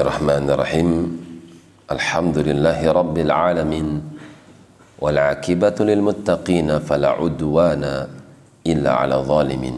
[0.00, 0.90] الرحمن الرحيم.
[1.86, 3.88] الحمد لله رب العالمين
[5.00, 7.84] والعاقبة للمتقين فلا عدوان
[8.66, 9.76] إلا على الظالمين.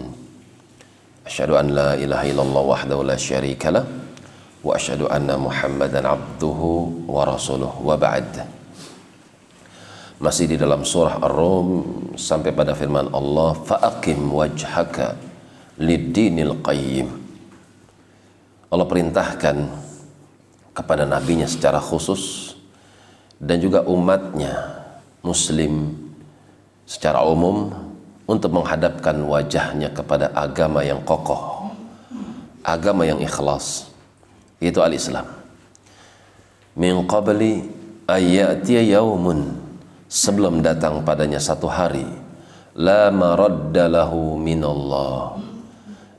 [1.27, 3.85] أشهد أن لا إله إلا الله وحده لا شريك له
[4.65, 6.61] وأشهد أن محمدا عبده
[7.07, 7.73] ورسوله.
[7.85, 8.31] وبعد
[10.19, 11.69] masih di dalam surah Ar-Rum
[12.19, 15.15] sampai pada firman Allah fa'aqim wajhaka
[15.79, 17.07] lid-dinil qayyim.
[18.67, 19.57] Allah perintahkan
[20.79, 22.55] kepada nabinya secara khusus
[23.43, 24.87] dan juga umatnya
[25.27, 25.99] muslim
[26.87, 27.75] secara umum
[28.31, 31.59] untuk menghadapkan wajahnya kepada agama yang kokoh
[32.69, 33.89] agama yang ikhlas
[34.61, 35.25] yaitu al-Islam.
[36.77, 37.65] Min qabli
[38.05, 39.57] ayatiya yaumun
[40.07, 42.05] sebelum datang padanya satu hari
[42.77, 45.41] la maraddalahu minallah.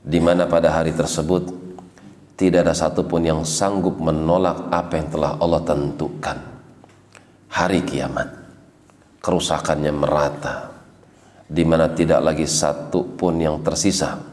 [0.01, 1.53] Di mana pada hari tersebut
[2.39, 6.37] tidak ada satupun yang sanggup menolak apa yang telah Allah tentukan.
[7.51, 8.31] Hari kiamat
[9.19, 10.71] kerusakannya merata
[11.43, 14.23] di mana tidak lagi satu pun yang tersisa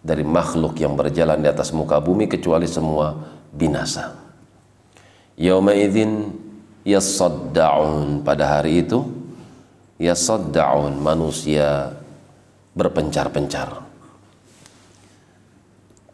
[0.00, 3.12] dari makhluk yang berjalan di atas muka bumi kecuali semua
[3.52, 4.16] binasa.
[5.36, 6.32] Yauma idzin
[6.88, 9.04] yasaddaun pada hari itu
[10.00, 11.92] yasaddaun manusia
[12.72, 13.84] berpencar-pencar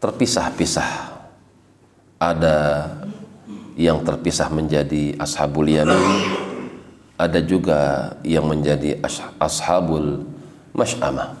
[0.05, 1.17] terpisah-pisah.
[2.21, 2.87] Ada
[3.73, 6.45] yang terpisah menjadi ashabul yamin
[7.15, 8.99] ada juga yang menjadi
[9.39, 10.23] ashabul
[10.75, 11.35] mash'amah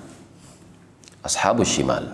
[1.25, 2.05] ashabul shimal.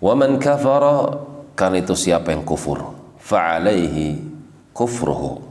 [0.00, 1.20] Wa man kafara
[1.52, 2.96] karena itu siapa yang kufur?
[3.20, 4.24] Fa'alaihi
[4.72, 5.44] kufruhu.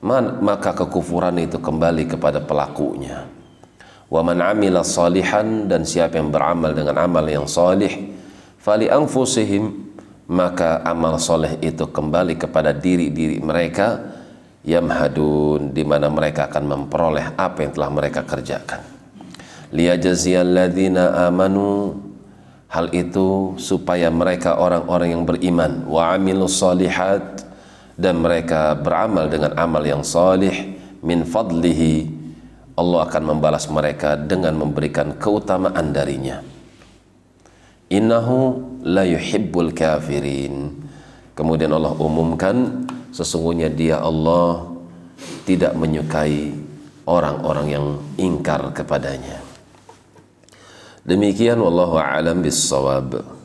[0.00, 3.28] Maka kekufuran itu kembali kepada pelakunya.
[4.08, 8.10] Wa man amila salihan dan siapa yang beramal dengan amal yang salih
[8.60, 9.90] fali anfusihim
[10.30, 14.14] maka amal soleh itu kembali kepada diri-diri mereka
[14.62, 18.84] yamhadun di mana mereka akan memperoleh apa yang telah mereka kerjakan.
[19.74, 21.98] Liyajziyalladzina amanu
[22.70, 27.42] hal itu supaya mereka orang-orang yang beriman wa amilus solihat
[27.98, 32.20] dan mereka beramal dengan amal yang salih min fadlihi
[32.78, 36.40] Allah akan membalas mereka dengan memberikan keutamaan darinya
[37.90, 40.78] innahu la yuhibbul kafirin.
[41.34, 44.70] Kemudian Allah umumkan sesungguhnya dia Allah
[45.44, 46.54] tidak menyukai
[47.04, 47.86] orang-orang yang
[48.16, 49.42] ingkar kepadanya.
[51.02, 53.39] Demikian wallahu a'lam bissawab